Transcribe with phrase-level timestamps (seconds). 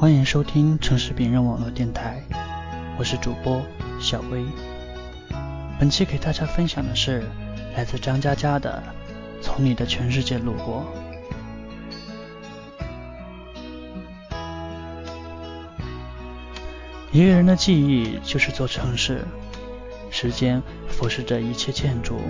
[0.00, 2.22] 欢迎收听城市辨认网络电台，
[2.96, 3.60] 我是主播
[3.98, 4.44] 小薇。
[5.76, 7.24] 本期给大家分享的是
[7.76, 8.80] 来自张嘉佳的
[9.42, 10.84] 《从你的全世界路过》。
[17.10, 19.24] 一个人的记忆就是座城市，
[20.12, 22.20] 时间腐蚀着一切建筑，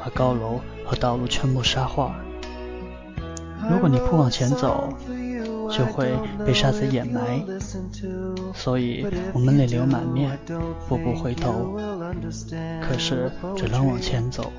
[0.00, 2.18] 把高楼和道路全部沙化。
[3.70, 4.88] 如果你不往前走，
[5.70, 6.12] 就会
[6.44, 7.44] 被沙子掩埋。
[8.54, 10.38] 所以我们泪流满面，
[10.88, 11.78] 步步回头，
[12.82, 14.52] 可是只能往前走。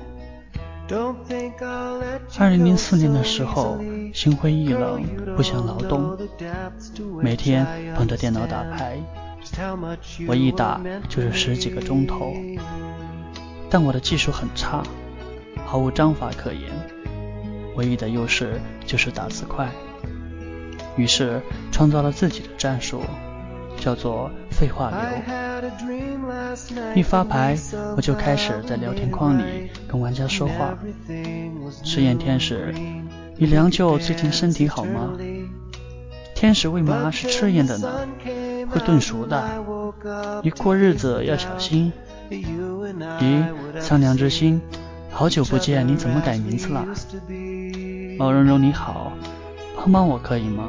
[2.38, 3.78] 二零零四年的时候，
[4.12, 5.02] 心灰意冷，
[5.36, 6.18] 不想劳动，
[7.22, 7.64] 每天
[7.94, 8.98] 捧着电脑打牌。
[10.26, 12.34] 我一打就是十几个钟头，
[13.70, 14.82] 但我的技术很差，
[15.64, 16.70] 毫无章法可言，
[17.76, 19.70] 唯一的优势就是打字快。
[21.00, 21.40] 于是
[21.72, 23.00] 创造了自己的战术，
[23.78, 24.98] 叫做废话流。
[26.94, 27.56] 一发牌，
[27.96, 30.76] 我就开始在聊天框里跟玩家说话。
[31.82, 32.74] 试验天使，
[33.36, 35.12] 你良舅最近身体好吗？
[36.34, 38.06] 天使为嘛是赤焰的呢？
[38.68, 39.42] 会炖熟的。
[40.42, 41.90] 你过日子要小心。
[42.30, 43.42] 咦，
[43.80, 44.60] 苍凉之心，
[45.10, 46.86] 好久不见，你怎么改名字了？
[48.18, 49.12] 毛茸茸你好，
[49.76, 50.68] 帮帮我可以吗？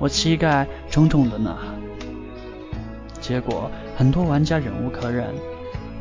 [0.00, 1.56] 我膝盖肿肿的呢。
[3.20, 5.26] 结果很多玩家忍无可忍，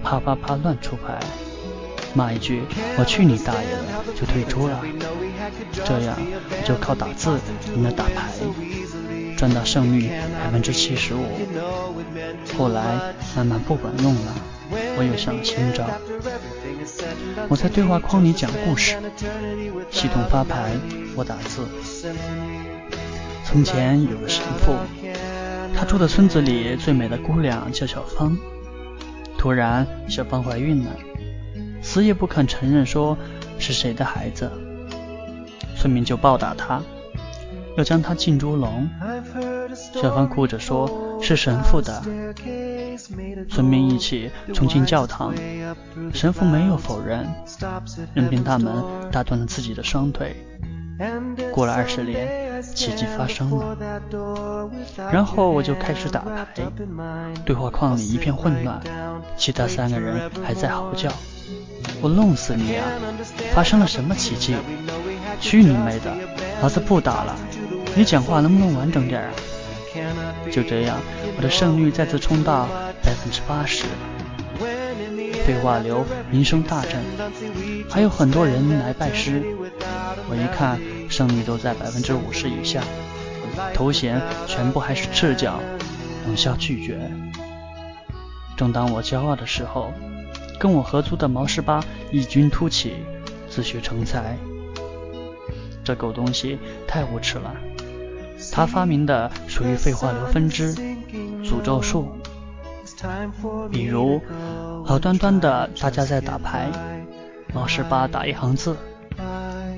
[0.01, 1.19] 啪啪啪乱出牌，
[2.13, 2.63] 骂一句
[2.97, 4.81] 我去你大爷的，就退出了。
[5.83, 7.37] 这样我就靠打字
[7.75, 8.31] 赢了打牌，
[9.37, 10.09] 赚到胜率
[10.41, 11.25] 百分之七十五。
[12.57, 14.33] 后来慢慢不管用了，
[14.97, 15.85] 我又想了新招。
[17.49, 18.95] 我在对话框里讲故事，
[19.91, 20.71] 系统发牌，
[21.17, 21.67] 我打字。
[23.51, 24.75] 从前有个神父，
[25.75, 28.37] 他住的村子里最美的姑娘叫小芳。
[29.39, 30.91] 突然，小芳怀孕了，
[31.81, 33.17] 死也不肯承认说
[33.57, 34.51] 是谁的孩子。
[35.75, 36.79] 村民就暴打他，
[37.75, 38.87] 要将他进猪笼。
[39.99, 40.87] 小芳哭着说
[41.19, 42.03] ：“是神父的。”
[43.49, 45.33] 村民一起冲进教堂，
[46.13, 47.27] 神父没有否认，
[48.13, 48.71] 任凭他们
[49.11, 50.35] 打断了自己的双腿。
[51.51, 53.77] 过了二十年，奇迹发生了。
[55.11, 56.45] 然后我就开始打牌，
[57.45, 58.81] 对话框里一片混乱，
[59.37, 61.09] 其他三个人还在嚎叫
[62.01, 62.85] ：“我弄死你啊！
[63.53, 64.55] 发生了什么奇迹？”
[65.39, 66.13] 去你妹的！
[66.61, 67.35] 老子不打了！
[67.95, 69.31] 你讲话能不能完整点啊？
[70.51, 70.97] 就这样，
[71.37, 72.67] 我的胜率再次冲到
[73.03, 73.85] 百分之八十。
[75.45, 77.01] 废话流名声大振，
[77.89, 79.41] 还有很多人来拜师。
[80.29, 80.79] 我一看，
[81.19, 82.81] 胜率都在百分之五十以下，
[83.73, 85.59] 头衔全部还是赤脚，
[86.25, 86.97] 冷笑拒绝。
[88.55, 89.91] 正当我骄傲的时候，
[90.57, 92.93] 跟我合租的毛十八异军突起，
[93.49, 94.37] 自学成才。
[95.83, 96.57] 这狗东西
[96.87, 97.53] 太无耻了！
[98.53, 100.73] 他发明的属于废话流分支
[101.43, 102.07] 诅咒术，
[103.69, 104.21] 比如
[104.85, 106.71] 好端端的大家在打牌，
[107.53, 108.77] 毛十八打一行字：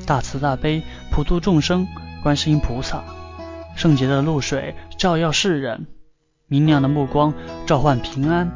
[0.05, 1.85] 大慈大悲普度众生，
[2.23, 3.03] 观世音菩萨，
[3.75, 5.85] 圣洁的露水照耀世人，
[6.47, 7.33] 明亮的目光
[7.67, 8.49] 召唤平安。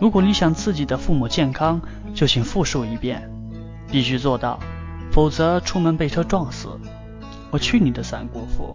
[0.00, 1.80] 如果你想自己的父母健康，
[2.14, 3.30] 就请复述一遍，
[3.88, 4.58] 必须做到。
[5.12, 6.68] 否则出门被车撞死！
[7.50, 8.74] 我去你的三姑父！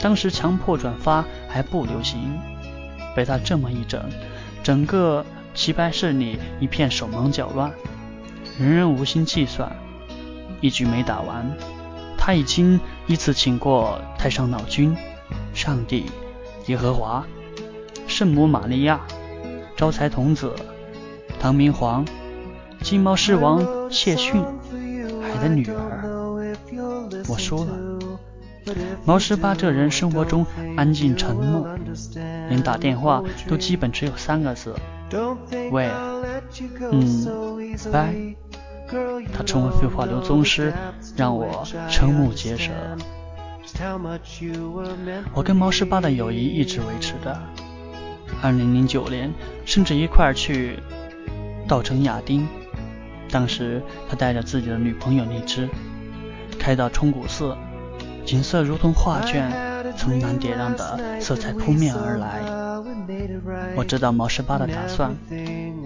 [0.00, 2.38] 当时强迫转发还不流行，
[3.16, 4.00] 被他这么一整，
[4.62, 7.72] 整个棋牌室里一片手忙脚乱，
[8.56, 9.74] 人人无心计算，
[10.64, 11.44] 一局没打完，
[12.16, 14.96] 他已经依次请过太上老君、
[15.52, 16.06] 上帝、
[16.68, 17.22] 耶和华、
[18.06, 18.98] 圣母玛利亚、
[19.76, 20.54] 招财童子、
[21.38, 22.02] 唐明皇、
[22.80, 24.42] 金毛狮王谢逊。
[25.20, 26.08] 海的女儿，
[27.28, 27.76] 我输了。
[29.04, 30.46] 毛十八这人生活中
[30.78, 31.68] 安静沉默，
[32.48, 34.74] 连打电话都基本只有三个字：
[35.70, 35.90] 喂，
[36.90, 38.14] 嗯，拜。
[39.32, 40.72] 他成为废话流宗师，
[41.16, 42.70] 让我瞠目结舌。
[45.32, 47.36] 我跟毛十八的友谊一直维持着。
[48.42, 49.32] 二零零九年，
[49.64, 50.78] 甚至一块儿去
[51.66, 52.46] 稻城亚丁。
[53.30, 55.68] 当时他带着自己的女朋友荔枝，
[56.58, 57.56] 开到冲古寺，
[58.24, 59.50] 景色如同画卷，
[59.96, 62.42] 层峦叠嶂的色彩扑面而来。
[63.76, 65.16] 我知道毛十八的打算，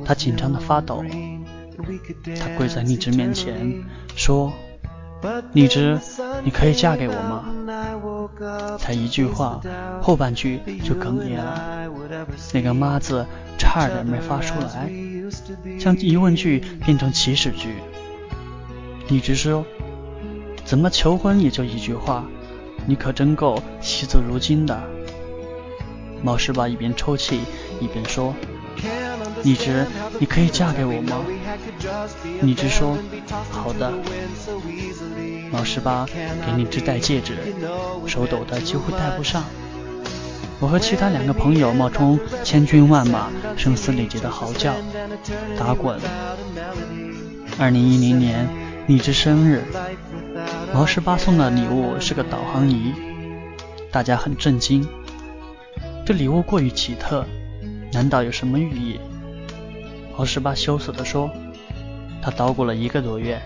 [0.05, 1.03] 他紧张的发抖。
[2.39, 3.85] 他跪在荔枝面前
[4.17, 4.53] 说
[5.55, 5.99] ：“荔枝，
[6.43, 7.45] 你可以嫁给我吗？
[8.79, 9.61] 才一句话，
[10.03, 11.89] 后半句就哽咽了，
[12.53, 13.25] 那个妈字
[13.57, 14.91] 差点没发出来，
[15.79, 17.75] 将疑问句变成祈使句。
[19.09, 19.65] 荔枝说
[20.65, 22.27] ：“怎么求婚也就一句话，
[22.87, 24.83] 你可真够惜字如金的。”
[26.23, 27.41] 毛十八一边抽泣
[27.81, 28.35] 一边说。
[29.45, 29.87] 荔枝，
[30.19, 31.25] 你可以嫁给我吗？
[32.43, 32.99] 荔枝说
[33.51, 33.93] ：“好的。”
[35.51, 37.37] 毛十八给荔枝戴戒指，
[38.07, 39.45] 手抖得几乎戴不上。
[40.61, 44.75] 我和其他两个朋友冒充千军万马，声嘶力竭的嚎叫、
[45.57, 45.99] 打滚。
[47.59, 48.49] 二零一零年，
[48.89, 49.63] 荔枝生日，
[50.75, 52.93] 毛十八送的礼物是个导航仪，
[53.91, 54.87] 大家很震惊。
[56.05, 57.25] 这礼物过于奇特，
[57.93, 58.99] 难道有什么寓意？
[60.19, 61.31] 毛十八羞涩地说
[62.21, 63.41] ：“他捣鼓了一个多月，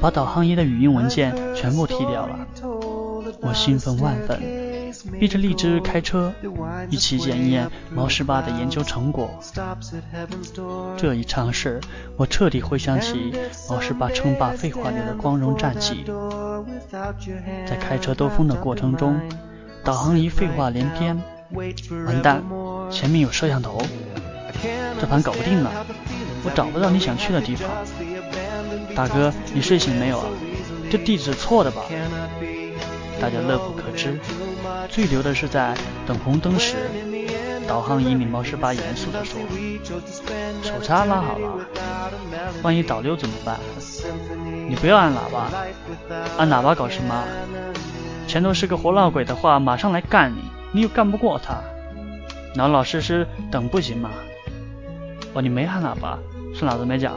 [0.00, 2.38] 把导航仪的语音文件全部踢掉了。”
[3.42, 4.40] 我兴奋万分，
[5.18, 6.32] 逼着荔枝开车
[6.90, 9.28] 一起检验毛十八的研究成果。
[10.96, 11.80] 这一尝试，
[12.16, 13.34] 我彻底回想起
[13.68, 16.04] 毛十八称霸废话流的光荣战绩。
[17.66, 19.20] 在开车兜风的过程中，
[19.82, 21.20] 导航仪废话连篇
[22.06, 22.44] ：“完蛋，
[22.92, 23.82] 前面有摄像头。”
[24.98, 25.70] 这盘搞不定了，
[26.46, 27.68] 我找不到你想去的地方。
[28.94, 30.26] 大哥，你睡醒没有啊？
[30.88, 31.82] 这地址错的吧？
[33.20, 34.16] 大家乐不可支。
[34.88, 35.74] 最牛的是在
[36.06, 36.76] 等红灯时，
[37.66, 39.40] 导航仪里毛十八严肃地说
[40.62, 41.58] ：“手刹拉好了，
[42.62, 43.58] 万一导流怎么办？
[44.68, 45.50] 你不要按喇叭，
[46.38, 47.24] 按喇叭搞什么？
[48.28, 50.38] 前头是个活闹鬼的话，马上来干你，
[50.72, 51.60] 你又干不过他。
[52.54, 54.10] 老老实实等不行吗？”
[55.34, 56.18] 哦，你没按喇叭，
[56.58, 57.12] 是老子没讲。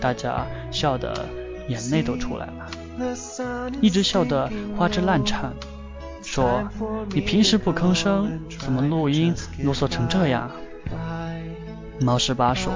[0.00, 1.26] 大家笑得
[1.66, 2.70] 眼泪都出来了，
[3.80, 5.52] 一直笑得花枝乱颤，
[6.22, 6.62] 说
[7.10, 9.34] ：“你平时不吭声，怎么录音
[9.64, 10.48] 啰嗦成这样？”
[12.00, 12.72] 毛十八说：“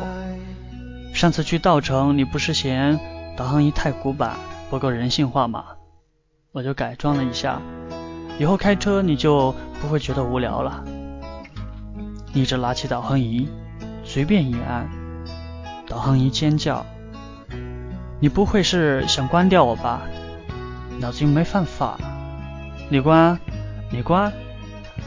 [1.14, 2.98] 上次去稻城，你不是嫌
[3.36, 4.34] 导航仪太古板，
[4.68, 5.64] 不够人性化吗？
[6.50, 7.62] 我就改装了一下，
[8.40, 10.82] 以后开车你就不会觉得无聊了。”
[12.34, 13.48] 一直拿起导航仪。
[14.04, 14.90] 随便一按，
[15.92, 16.86] 导航仪尖叫
[18.18, 20.00] ：“你不会是想关掉我吧？
[21.02, 21.98] 老子又没犯法！
[22.88, 23.38] 你关，
[23.90, 24.32] 你关！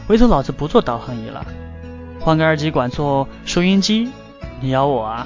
[0.08, 1.44] 回头老子不做导航仪了，
[2.22, 4.12] 换个二极管做收音机，
[4.62, 5.26] 你咬我啊！”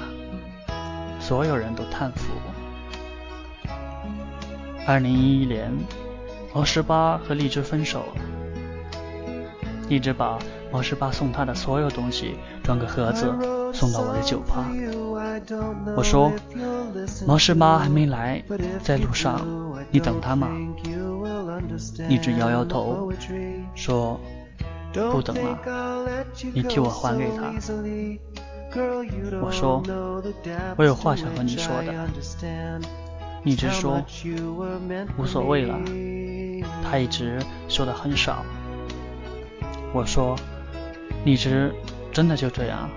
[1.20, 2.32] 所有人都叹服。
[4.86, 5.70] 二零一一年，
[6.54, 8.22] 毛十八和荔枝分手了。
[9.90, 10.38] 荔枝把
[10.72, 13.30] 毛十八送他的所有东西装个盒子。
[13.72, 14.66] 送到我的酒吧，
[15.96, 16.32] 我说
[17.26, 18.42] 毛十八还没来，
[18.82, 19.40] 在路上，
[19.90, 20.48] 你等他吗？
[22.08, 23.12] 一直摇摇头，
[23.74, 24.20] 说
[24.92, 25.58] 不等了，
[26.52, 27.52] 你替我还给他。
[29.42, 29.82] 我说
[30.76, 31.92] 我有话想和你说的，
[33.44, 34.02] 一直说
[35.16, 35.78] 无所谓了，
[36.82, 38.44] 他一直说的很少。
[39.92, 40.36] 我说
[41.24, 41.72] 一直
[42.12, 42.88] 真的就这样。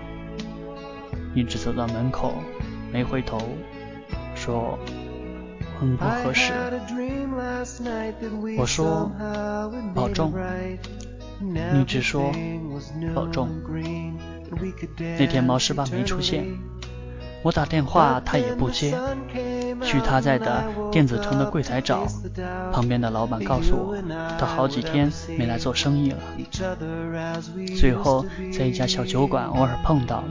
[1.34, 2.32] 一直走到门口，
[2.92, 3.40] 没回头，
[4.34, 4.78] 说
[5.80, 6.52] 很不合适。
[8.56, 9.10] 我说
[9.94, 10.32] 保重，
[11.40, 12.30] 你只说
[13.14, 13.48] 保重。
[15.18, 16.44] 那天毛十八没出现，
[17.42, 18.96] 我打电话他也不接，
[19.82, 22.06] 去他在的电子城的柜台找，
[22.72, 23.96] 旁边的老板告诉我，
[24.38, 26.18] 他好几天没来做生意了。
[27.76, 28.24] 最后
[28.56, 30.22] 在一家小酒馆偶尔碰到。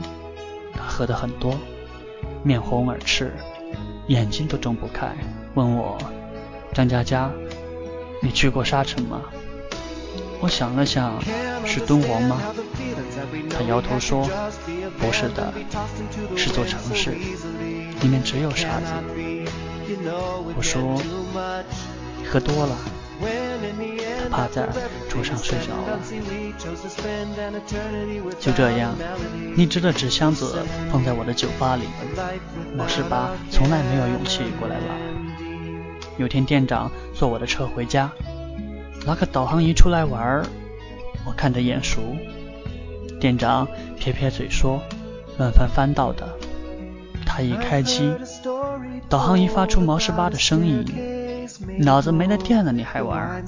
[0.86, 1.58] 喝的很多，
[2.42, 3.32] 面红耳赤，
[4.08, 5.14] 眼睛都睁不开，
[5.54, 5.98] 问我
[6.72, 7.30] ：“张佳佳，
[8.22, 9.22] 你去过沙城吗？”
[10.40, 11.18] 我想了想，
[11.64, 12.40] 是敦煌吗？
[13.50, 14.28] 他摇头说
[15.00, 15.52] ：“不是的，
[16.36, 17.12] 是座城市，
[18.02, 18.92] 里面只有沙子。”
[20.56, 21.00] 我说
[22.30, 22.76] ：“喝多了。”
[24.30, 24.68] 他趴在
[25.08, 25.98] 桌上睡着了。
[28.40, 28.94] 就这样，
[29.56, 30.56] 荔枝的纸箱子
[30.90, 31.84] 放在我的酒吧里，
[32.76, 34.94] 毛十八从来没有勇气过来拿。
[36.16, 38.10] 有天店长坐我的车回家，
[39.06, 40.44] 拿个导航仪出来玩，
[41.26, 42.00] 我看着眼熟。
[43.20, 43.66] 店长
[43.98, 44.82] 撇撇嘴说
[45.38, 46.28] ：“乱翻翻到的。”
[47.26, 48.12] 他一开机，
[49.08, 50.84] 导航仪发出毛十八的声音。
[51.78, 53.44] 脑子没了电了，你还玩？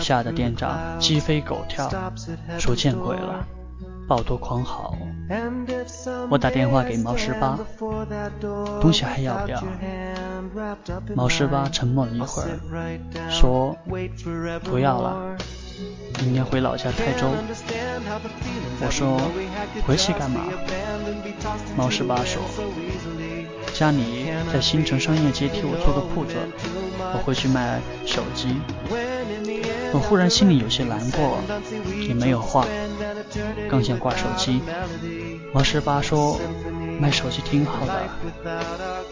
[0.00, 1.90] 吓得店长鸡飞狗跳，
[2.58, 3.44] 说见鬼了，
[4.08, 4.96] 抱头狂嚎。
[6.30, 7.58] 我打电话给毛十八，
[8.80, 9.62] 东西还要不要？
[11.14, 12.48] 毛十八沉默了一会儿，
[13.30, 13.76] 说
[14.62, 15.36] 不要了，
[16.20, 17.26] 明天回老家泰州。
[18.80, 19.18] 我说
[19.86, 20.42] 回去干嘛？
[21.76, 22.42] 毛十八说
[23.74, 26.36] 家里在新城商业街替我租个铺子，
[27.12, 28.56] 我回去卖手机。
[29.92, 31.38] 我忽然心里有些难过，
[32.06, 32.64] 也没有话，
[33.68, 34.62] 刚想挂手机，
[35.52, 36.38] 毛十八说
[37.00, 38.08] 卖手机挺好的，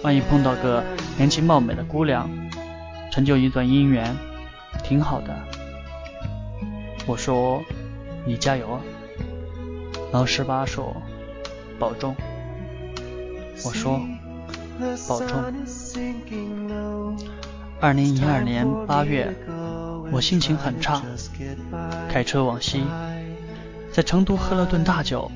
[0.05, 0.85] 万一碰到个
[1.17, 2.31] 年轻貌美的姑娘，
[3.11, 4.17] 成就一段姻缘，
[4.85, 5.37] 挺好的。
[7.05, 7.61] 我说
[8.25, 8.81] 你加油啊！
[10.13, 10.97] 毛十八说
[11.81, 12.15] 保重。
[13.65, 14.01] 我说
[15.09, 15.43] 保重。
[17.81, 19.35] 二零一二年八月。
[20.11, 21.01] 我心情很差，
[22.11, 22.85] 开车往西，
[23.91, 25.31] 在成都喝了顿大酒。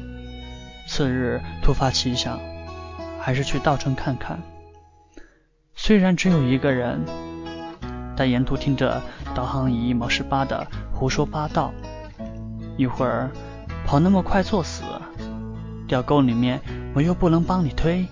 [0.87, 2.39] 次日突发奇想，
[3.19, 4.39] 还是去稻城看看。
[5.75, 7.01] 虽然只有一个人，
[8.15, 9.01] 但沿途听着
[9.35, 11.73] 导航仪毛十八的胡说八道。
[12.77, 13.31] 一会儿
[13.87, 14.83] 跑那么快作死，
[15.89, 16.61] 掉沟里面
[16.95, 18.07] 我又不能帮你推。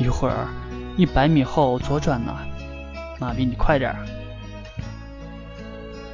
[0.00, 0.48] 一会儿
[0.96, 2.40] 一百米后左转了，
[3.20, 3.98] 妈比你快点儿！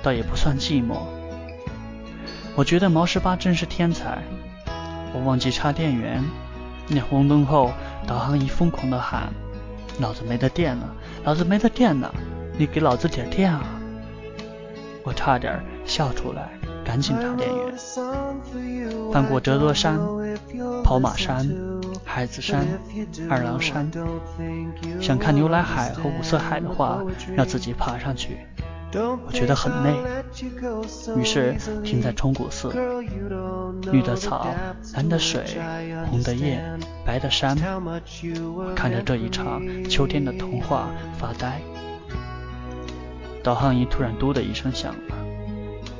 [0.02, 0.96] 倒也不算寂寞，
[2.56, 4.18] 我觉得毛十八真是天才。
[5.14, 6.20] 我忘记插电源，
[6.88, 7.70] 那红灯后
[8.08, 9.32] 导航仪疯狂的喊
[10.00, 12.12] ：“老子没得电了，老子没得电了，
[12.58, 13.62] 你给老子点电啊！”
[15.04, 16.50] 我差点笑出来，
[16.84, 17.72] 赶紧插电源。
[19.12, 19.96] 翻过折多山、
[20.82, 21.48] 跑马山、
[22.16, 22.66] 海子山、
[23.28, 23.90] 二郎山，
[25.02, 27.04] 想看牛奶海和五色海的话，
[27.37, 28.38] 要自己爬上去。
[28.94, 29.94] 我觉得很累，
[31.14, 31.54] 于是
[31.85, 32.73] 停在冲古寺。
[33.92, 34.49] 绿的草，
[34.94, 35.44] 蓝的水，
[36.08, 36.58] 红的叶，
[37.04, 37.54] 白的山，
[37.85, 41.61] 我看着这一场秋天的童话发呆。
[43.42, 45.14] 导航仪突然“嘟”的一声响了，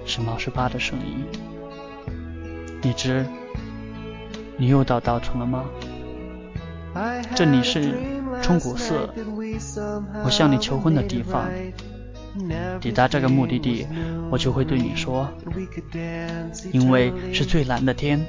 [0.07, 1.27] 是毛十八的声音。
[2.81, 3.27] 荔枝，
[4.57, 5.67] 你又到稻城了吗？
[7.35, 7.95] 这里是
[8.43, 9.09] 冲古寺，
[10.25, 11.49] 我向你求婚的地方。
[12.81, 13.87] 抵达这个目的地，
[14.31, 15.29] 我就会对你说，
[16.73, 18.27] 因为是最蓝的天，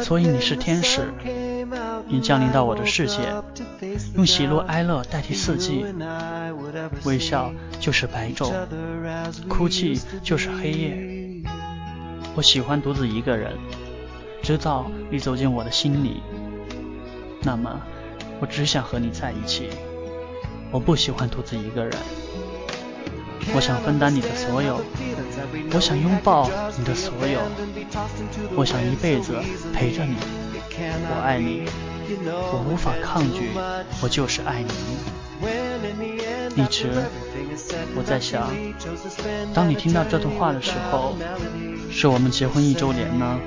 [0.00, 1.12] 所以你是天使。
[2.06, 3.20] 你降临到我的世界，
[4.16, 5.86] 用喜怒哀乐代替四季，
[7.04, 8.52] 微笑就是白昼，
[9.48, 11.42] 哭泣就是黑夜。
[12.34, 13.52] 我喜欢独自一个人，
[14.42, 16.22] 直到你走进我的心里，
[17.42, 17.80] 那么
[18.40, 19.70] 我只想和你在一起。
[20.70, 21.92] 我不喜欢独自一个人。
[23.54, 24.80] 我想分担你的所有，
[25.72, 27.40] 我想拥抱你的所有，
[28.54, 29.34] 我想一辈子
[29.74, 30.16] 陪着你。
[31.10, 31.64] 我爱你，
[32.24, 33.50] 我无法抗拒，
[34.00, 34.70] 我就是爱你。
[36.54, 36.88] 一直
[37.96, 38.48] 我在想，
[39.52, 41.16] 当你听到这段话的时候，
[41.90, 43.38] 是我们结婚一周年呢，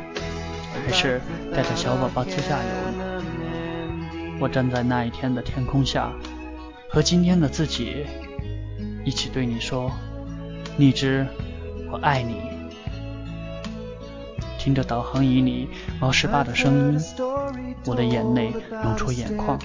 [0.86, 1.22] 还是
[1.56, 2.85] 带着小宝宝自驾游？
[4.40, 6.12] 我站在那一天的天空下，
[6.90, 8.06] 和今天的自己。
[9.06, 9.92] 一起对你说，
[10.78, 11.28] 荔枝，
[11.92, 12.42] 我爱你。
[14.58, 17.00] 听着导航仪里毛十八的声音，
[17.86, 18.52] 我的眼泪
[18.84, 19.60] 涌出眼眶。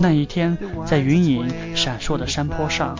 [0.00, 2.98] 那一天，在云影闪烁的山坡上，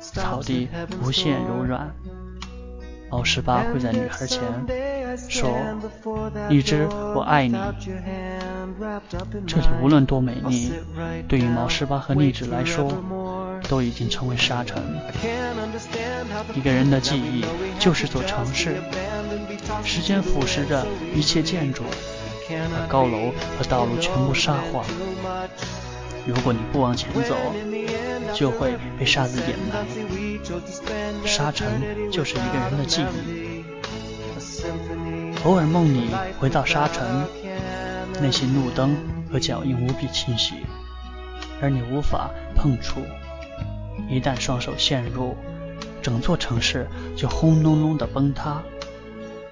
[0.00, 0.68] 草地
[1.02, 1.90] 无限柔软。
[3.10, 4.42] 毛十八会在女孩前
[5.30, 5.48] 说
[6.50, 7.56] ：“荔枝，我爱你。”
[9.46, 10.72] 这里无论多美丽，
[11.28, 12.92] 对于毛十八和荔枝来说。
[13.68, 14.80] 都已经成为沙尘。
[16.54, 17.44] 一个人的记忆
[17.80, 18.76] 就是座城市，
[19.82, 21.82] 时间腐蚀着一切建筑，
[22.48, 24.84] 把高楼和道路全部沙化。
[26.26, 27.34] 如果你不往前走，
[28.34, 29.84] 就会被沙子掩埋。
[31.24, 33.64] 沙尘就是一个人的记忆。
[35.44, 37.04] 偶尔梦里回到沙尘，
[38.20, 38.96] 那些路灯
[39.30, 40.54] 和脚印无比清晰，
[41.60, 43.00] 而你无法碰触。
[44.08, 45.36] 一旦双手陷入，
[46.02, 48.62] 整座城市就轰隆隆的崩塌，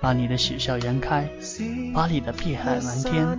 [0.00, 1.28] 把你的喜笑颜开，
[1.92, 3.38] 把你的碧海蓝天，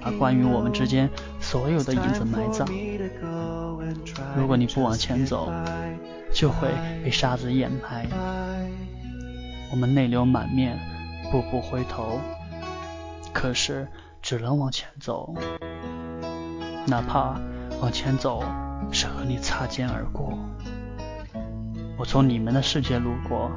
[0.00, 1.08] 把关于我们之间
[1.40, 2.68] 所有的影子埋葬。
[4.36, 5.52] 如果你不往前走，
[6.32, 6.68] 就会
[7.02, 8.06] 被沙子掩埋。
[9.70, 10.78] 我们泪流满面，
[11.30, 12.20] 步步回头，
[13.32, 13.88] 可是
[14.24, 15.34] 只能往前走，
[16.86, 17.38] 哪怕
[17.82, 18.42] 往前走。
[18.90, 20.38] 是和你擦肩而过，
[21.98, 23.50] 我从你们的世界路过，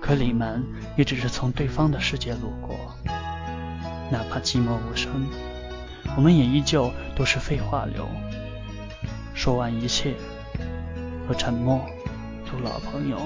[0.00, 0.62] 可你们
[0.96, 2.76] 也只是从对方的世界路过。
[4.10, 5.26] 哪怕寂寞无声，
[6.16, 8.06] 我们也依旧都是废话流。
[9.34, 10.14] 说完一切，
[11.26, 11.80] 和沉默
[12.44, 13.18] 做老朋友。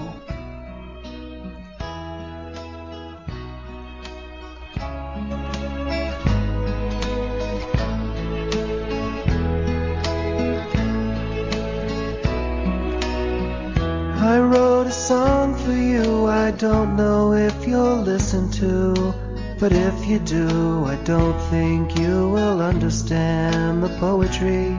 [16.43, 19.15] I don't know if you'll listen to.
[19.61, 24.77] But if you do, I don't think you will understand the poetry.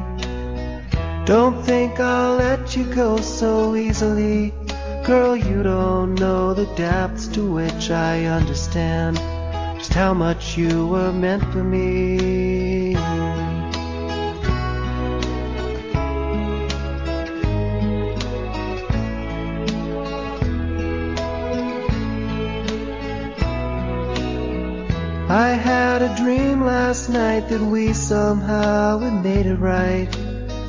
[1.25, 4.53] Don't think I'll let you go so easily.
[5.05, 9.15] Girl, you don't know the depths to which I understand
[9.77, 13.52] just how much you were meant for me.
[25.33, 30.07] I had a dream last night that we somehow had made it right.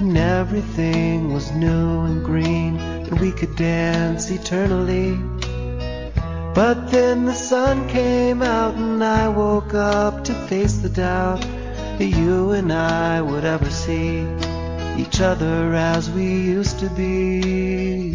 [0.00, 5.18] And everything was new and green, and we could dance eternally.
[6.54, 11.42] But then the sun came out, and I woke up to face the doubt
[11.98, 14.26] that you and I would ever see
[14.96, 18.14] each other as we used to be.